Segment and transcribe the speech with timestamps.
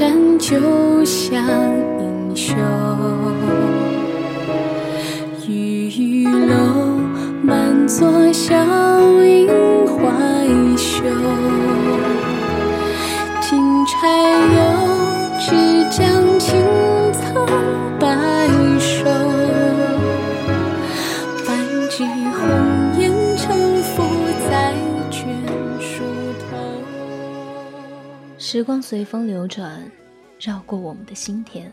[0.00, 1.44] 山就像
[1.98, 2.56] 英雄，
[5.46, 6.56] 玉宇楼
[7.42, 8.56] 满座，笑
[9.22, 9.46] 迎
[9.86, 11.04] 怀一袖，
[13.42, 14.08] 金钗
[14.54, 14.69] 留。
[28.52, 29.88] 时光随风流转，
[30.40, 31.72] 绕过我们的心田。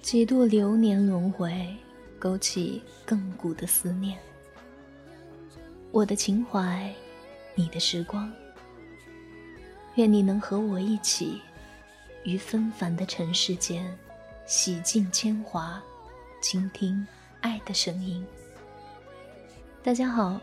[0.00, 1.76] 几度流年轮回，
[2.16, 4.16] 勾起亘古的思念。
[5.90, 6.94] 我的情怀，
[7.56, 8.32] 你的时光。
[9.96, 11.40] 愿你能和我一起，
[12.22, 13.84] 于纷繁的尘世间，
[14.46, 15.82] 洗尽铅华，
[16.40, 17.04] 倾听
[17.40, 18.24] 爱的声音。
[19.82, 20.40] 大家好，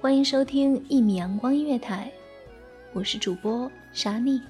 [0.00, 2.10] 欢迎收听一米阳光音乐台。
[2.98, 4.42] 我是主播沙莉，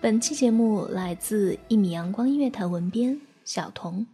[0.00, 4.04] 本期节目来自一米阳光音乐台文编小童。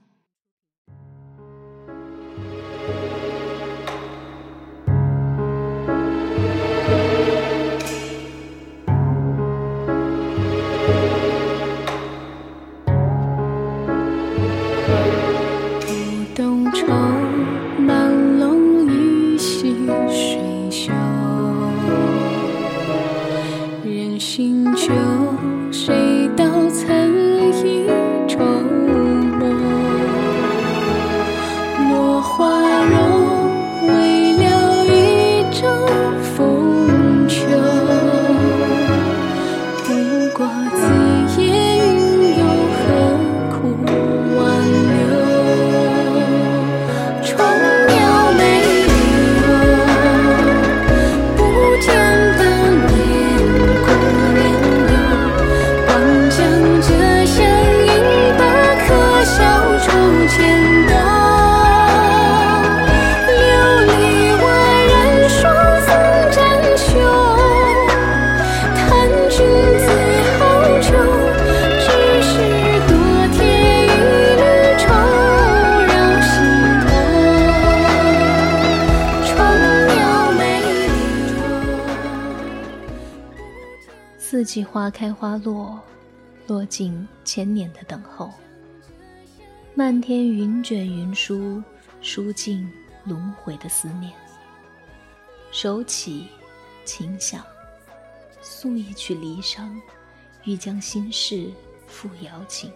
[84.50, 85.80] 季花开花落，
[86.48, 88.32] 落尽千年的等候。
[89.76, 91.62] 漫天云卷云舒，
[92.02, 92.68] 舒尽
[93.04, 94.12] 轮回的思念。
[95.52, 96.26] 手起，
[96.84, 97.44] 琴响，
[98.42, 99.70] 诉一曲离殇，
[100.42, 101.48] 欲将心事
[101.86, 102.72] 付瑶琴。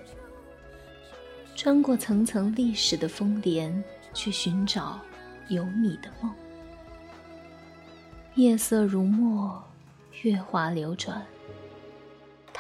[1.56, 3.82] 穿过层层历史的风帘，
[4.12, 5.00] 去寻找
[5.48, 6.32] 有你的梦。
[8.36, 9.60] 夜色如墨，
[10.22, 11.20] 月华流转。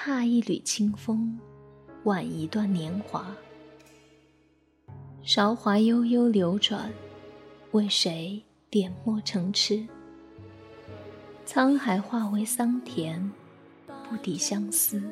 [0.06, 1.38] 踏一缕清风，
[2.02, 3.34] 挽一段年华。
[5.22, 6.92] 韶华悠悠流转，
[7.70, 9.82] 为谁点墨成痴？
[11.46, 13.32] 沧海化为桑田，
[13.86, 15.02] 不抵相思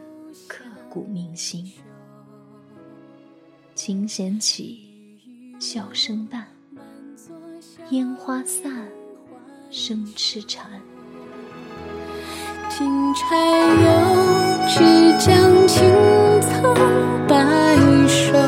[0.47, 1.73] 刻骨铭心。
[3.75, 5.17] 琴弦起，
[5.59, 6.47] 笑声淡，
[7.89, 8.87] 烟花散，
[9.71, 10.83] 声痴缠。
[12.69, 14.31] 金钗又
[14.75, 14.78] 只
[15.19, 15.84] 将青
[16.41, 16.75] 草
[17.29, 17.37] 白
[18.08, 18.42] 首。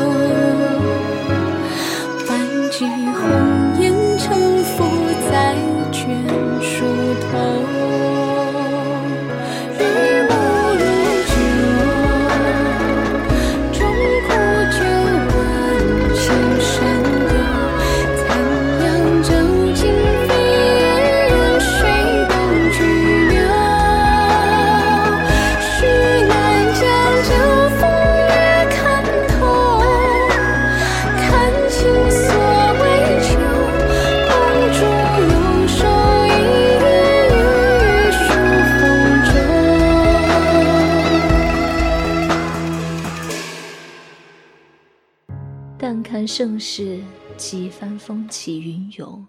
[46.15, 47.01] 看盛世
[47.35, 49.25] 几番风起云涌，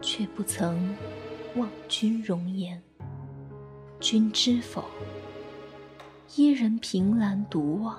[0.00, 0.92] 却不曾
[1.54, 2.82] 望君容颜。
[4.00, 4.84] 君知否？
[6.34, 7.96] 伊人凭栏独望，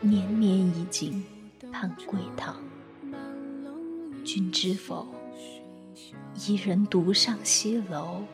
[0.00, 1.22] 年年已经
[1.70, 2.56] 盼归堂。
[4.24, 5.06] 君知否？
[6.48, 8.24] 伊人独上西楼，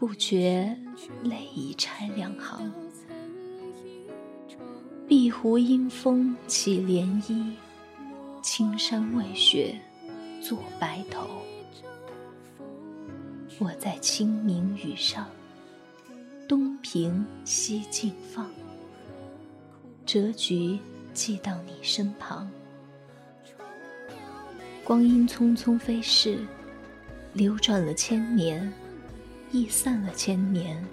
[0.00, 0.76] 不觉
[1.22, 2.72] 泪已拆两行。
[5.06, 7.52] 碧湖阴风起涟漪，
[8.44, 9.74] 青山未雪
[10.42, 11.26] 作白头。
[13.58, 15.26] 我在清明雨上。
[16.46, 18.50] 东平西镜放，
[20.04, 20.78] 折菊
[21.14, 22.50] 寄到你身旁。
[24.84, 26.38] 光阴匆匆飞逝，
[27.32, 28.70] 流转了千年，
[29.52, 30.84] 亦散了千年，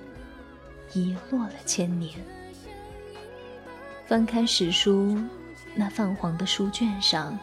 [0.93, 2.17] 遗落了千年。
[4.07, 5.17] 翻开史书，
[5.75, 7.37] 那泛黄的书卷上，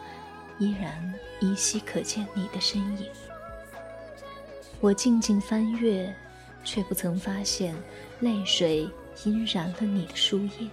[0.57, 3.07] 依然依稀可见你的身影。
[4.79, 6.13] 我静静翻阅。
[6.61, 7.73] 却不曾发现，
[8.19, 8.87] 泪水
[9.25, 10.67] 晕染了你的书页。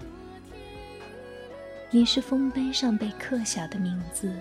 [1.90, 4.32] 你是丰碑上被刻下的名字，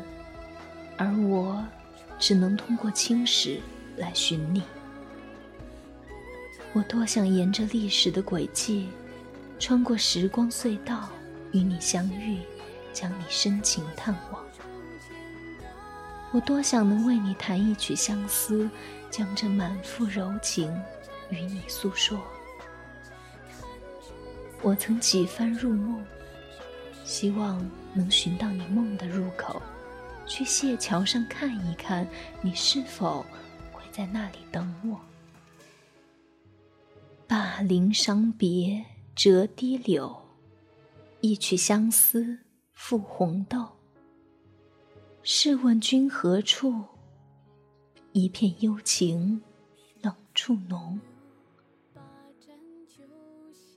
[0.98, 1.64] 而我
[2.18, 3.62] 只能通过青史
[3.96, 4.64] 来寻你。
[6.74, 8.90] 我多想沿着历史的轨迹，
[9.60, 11.10] 穿过时光隧道，
[11.52, 12.40] 与你相遇，
[12.96, 14.42] 将你深情探望。
[16.32, 18.70] 我多想能为你弹一曲相思，
[19.12, 20.74] 将这满腹柔情。
[21.30, 22.20] 与你诉说，
[24.62, 26.04] 我曾几番入梦，
[27.04, 27.64] 希望
[27.94, 29.62] 能寻到你梦的入口，
[30.28, 32.08] 去谢桥上看一看，
[32.42, 33.26] 你是否
[33.72, 35.00] 会在那里等我。
[37.28, 40.16] 灞陵伤别折堤柳，
[41.22, 42.38] 一曲相思
[42.76, 43.68] 赋红豆。
[45.24, 46.84] 试问君何处？
[48.12, 49.42] 一片幽情
[50.02, 51.00] 冷处浓。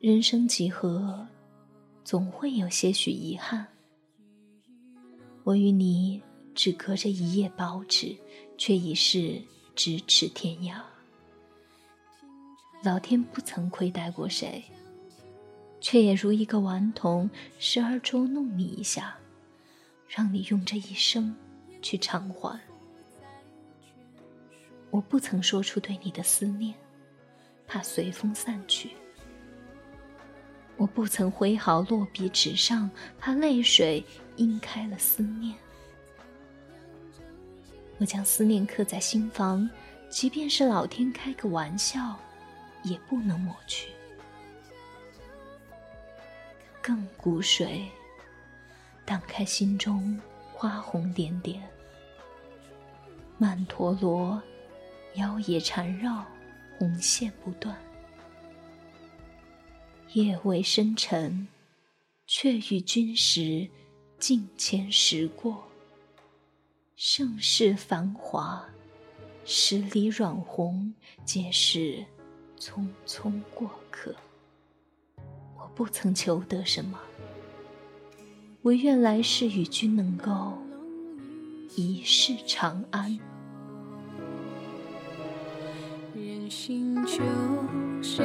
[0.00, 1.27] 人生几何，
[2.05, 3.67] 总会有些许遗憾。
[5.43, 6.23] 我与你
[6.55, 8.15] 只隔着一页薄纸，
[8.59, 9.41] 却已是
[9.75, 10.83] 咫尺天涯。
[12.85, 14.62] 老天不曾亏待过谁，
[15.81, 19.17] 却也如一个顽童，时而捉弄你一下，
[20.09, 21.35] 让你用这一生
[21.81, 22.59] 去偿还。
[24.91, 26.75] 我不曾说出对你的思念，
[27.67, 28.91] 怕随风散去。
[30.77, 34.05] 我不曾挥毫落笔纸上，怕泪水
[34.37, 35.55] 晕开了思念。
[37.99, 39.69] 我将思念刻在心房，
[40.09, 42.17] 即便是老天开个玩笑，
[42.85, 43.89] 也不能抹去。
[46.88, 47.87] 更鼓水，
[49.05, 50.19] 荡开心中
[50.55, 51.62] 花红点点。
[53.37, 54.43] 曼陀罗，
[55.17, 56.25] 妖冶缠绕，
[56.79, 57.76] 红线不断。
[60.14, 61.46] 夜未深沉，
[62.26, 63.69] 却与君时
[64.19, 65.69] 近前时过。
[66.96, 68.67] 盛世繁华，
[69.44, 72.02] 十里软红，皆是
[72.58, 74.17] 匆匆过客。
[75.79, 76.99] 不曾求得什么，
[78.63, 80.58] 唯愿来世与君能够
[81.77, 83.17] 一世长安。
[86.17, 87.23] 人心旧，
[88.03, 88.25] 谁